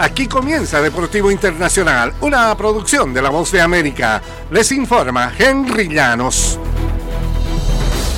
[0.00, 4.22] Aquí comienza Deportivo Internacional, una producción de La Voz de América.
[4.50, 6.58] Les informa Henry Llanos.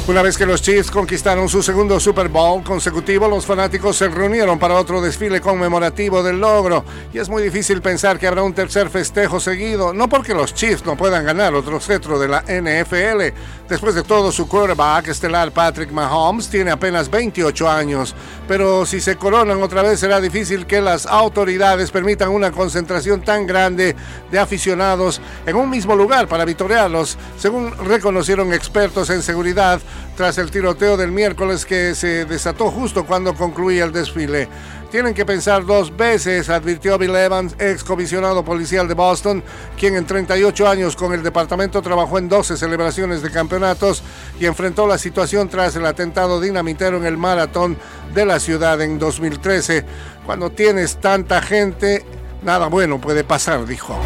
[0.08, 4.58] Una vez que los Chiefs conquistaron su segundo Super Bowl consecutivo, los fanáticos se reunieron
[4.58, 6.84] para otro desfile conmemorativo del logro.
[7.12, 10.84] Y es muy difícil pensar que habrá un tercer festejo seguido, no porque los Chiefs
[10.84, 13.32] no puedan ganar otro cetro de la NFL.
[13.68, 18.14] Después de todo, su quarterback estelar Patrick Mahomes tiene apenas 28 años.
[18.48, 23.46] Pero si se coronan otra vez, será difícil que las autoridades permitan una concentración tan
[23.46, 23.94] grande
[24.30, 29.80] de aficionados en un mismo lugar para victoriarlos, según reconocieron expertos en seguridad
[30.16, 34.48] tras el tiroteo del miércoles que se desató justo cuando concluía el desfile.
[34.92, 39.42] Tienen que pensar dos veces, advirtió Bill Evans, ex comisionado policial de Boston,
[39.78, 44.02] quien en 38 años con el departamento trabajó en 12 celebraciones de campeonatos
[44.38, 47.78] y enfrentó la situación tras el atentado dinamitero en el maratón
[48.12, 49.82] de la ciudad en 2013.
[50.26, 52.04] Cuando tienes tanta gente,
[52.42, 53.98] nada bueno puede pasar, dijo.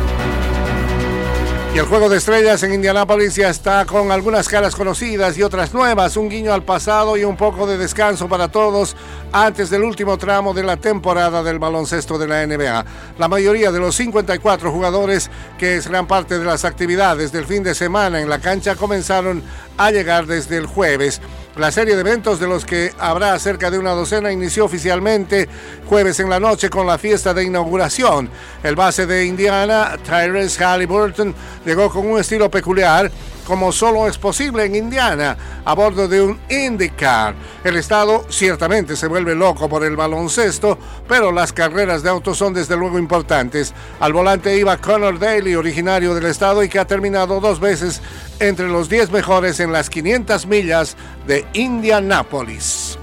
[1.77, 5.75] Y el juego de estrellas en Indianápolis ya está con algunas caras conocidas y otras
[5.75, 8.97] nuevas, un guiño al pasado y un poco de descanso para todos
[9.31, 12.87] antes del último tramo de la temporada del baloncesto de la NBA.
[13.19, 17.75] La mayoría de los 54 jugadores que serán parte de las actividades del fin de
[17.75, 19.43] semana en la cancha comenzaron
[19.77, 21.21] a llegar desde el jueves.
[21.57, 25.49] La serie de eventos de los que habrá cerca de una docena inició oficialmente
[25.87, 28.29] jueves en la noche con la fiesta de inauguración.
[28.63, 31.35] El base de Indiana, Tyrese Halliburton,
[31.65, 33.11] llegó con un estilo peculiar
[33.47, 37.35] como solo es posible en Indiana, a bordo de un IndyCar.
[37.65, 42.53] El estado ciertamente se vuelve loco por el baloncesto, pero las carreras de autos son
[42.53, 43.73] desde luego importantes.
[44.01, 48.03] Al volante iba Connor Daly, originario del estado y que ha terminado dos veces
[48.41, 52.99] entre los 10 mejores en las 500 millas de Indianápolis.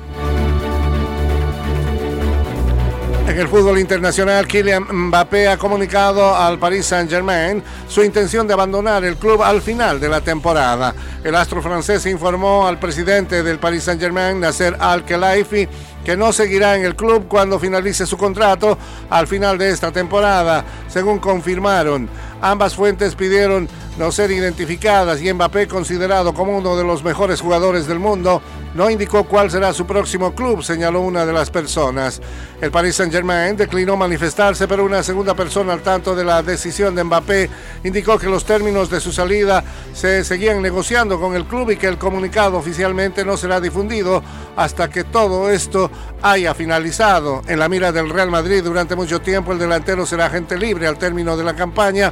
[3.34, 9.04] En el fútbol internacional, Kylian Mbappé ha comunicado al Paris Saint-Germain su intención de abandonar
[9.04, 10.94] el club al final de la temporada.
[11.24, 15.68] El astro francés informó al presidente del Paris Saint-Germain, Nasser Al-Khelaifi,
[16.06, 18.78] que no seguirá en el club cuando finalice su contrato
[19.10, 22.08] al final de esta temporada, según confirmaron.
[22.40, 23.68] Ambas fuentes pidieron
[23.98, 28.42] no ser identificadas y Mbappé, considerado como uno de los mejores jugadores del mundo,
[28.74, 32.22] no indicó cuál será su próximo club, señaló una de las personas.
[32.60, 37.04] El Paris Saint-Germain declinó manifestarse, pero una segunda persona al tanto de la decisión de
[37.04, 37.50] Mbappé
[37.84, 41.88] indicó que los términos de su salida se seguían negociando con el club y que
[41.88, 44.24] el comunicado oficialmente no será difundido
[44.56, 47.42] hasta que todo esto haya finalizado.
[47.48, 50.98] En la mira del Real Madrid durante mucho tiempo el delantero será agente libre al
[50.98, 52.12] término de la campaña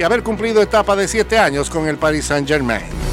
[0.00, 3.09] y haber cumplido etapa de siete años con el Paris Saint-Germain.